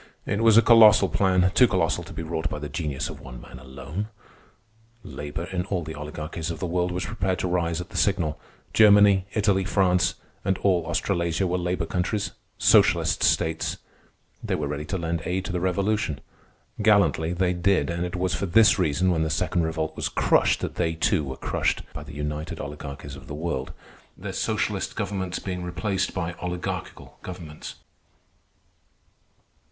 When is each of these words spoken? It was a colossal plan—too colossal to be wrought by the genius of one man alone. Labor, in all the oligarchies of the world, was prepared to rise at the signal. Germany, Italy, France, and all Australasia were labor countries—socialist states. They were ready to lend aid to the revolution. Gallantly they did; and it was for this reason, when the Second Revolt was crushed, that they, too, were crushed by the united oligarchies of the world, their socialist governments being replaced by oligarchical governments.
It 0.25 0.41
was 0.41 0.57
a 0.57 0.63
colossal 0.63 1.09
plan—too 1.09 1.67
colossal 1.67 2.03
to 2.05 2.11
be 2.11 2.23
wrought 2.23 2.49
by 2.49 2.57
the 2.57 2.67
genius 2.69 3.07
of 3.07 3.19
one 3.19 3.39
man 3.39 3.59
alone. 3.59 4.07
Labor, 5.03 5.43
in 5.43 5.63
all 5.65 5.83
the 5.83 5.93
oligarchies 5.93 6.49
of 6.49 6.57
the 6.57 6.65
world, 6.65 6.91
was 6.91 7.05
prepared 7.05 7.37
to 7.37 7.47
rise 7.47 7.79
at 7.79 7.89
the 7.89 7.97
signal. 7.97 8.39
Germany, 8.73 9.27
Italy, 9.35 9.63
France, 9.63 10.15
and 10.43 10.57
all 10.57 10.87
Australasia 10.87 11.45
were 11.45 11.59
labor 11.59 11.85
countries—socialist 11.85 13.21
states. 13.21 13.77
They 14.43 14.55
were 14.55 14.65
ready 14.67 14.85
to 14.85 14.97
lend 14.97 15.21
aid 15.23 15.45
to 15.45 15.51
the 15.51 15.59
revolution. 15.59 16.19
Gallantly 16.81 17.31
they 17.33 17.53
did; 17.53 17.91
and 17.91 18.03
it 18.03 18.15
was 18.15 18.33
for 18.33 18.47
this 18.47 18.79
reason, 18.79 19.11
when 19.11 19.21
the 19.21 19.29
Second 19.29 19.61
Revolt 19.61 19.95
was 19.95 20.09
crushed, 20.09 20.61
that 20.61 20.77
they, 20.77 20.95
too, 20.95 21.23
were 21.23 21.37
crushed 21.37 21.83
by 21.93 22.01
the 22.01 22.15
united 22.15 22.59
oligarchies 22.59 23.15
of 23.15 23.27
the 23.27 23.35
world, 23.35 23.71
their 24.17 24.33
socialist 24.33 24.95
governments 24.95 25.37
being 25.37 25.61
replaced 25.61 26.11
by 26.11 26.33
oligarchical 26.41 27.19
governments. 27.21 27.75